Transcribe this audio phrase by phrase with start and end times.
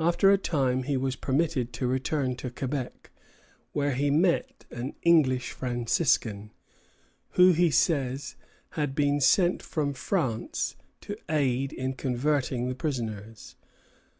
[0.00, 3.12] After a time he was permitted to return to Quebec,
[3.70, 6.50] where he met an English Franciscan,
[7.34, 8.34] who, he says,
[8.70, 13.54] had been sent from France to aid in converting the prisoners.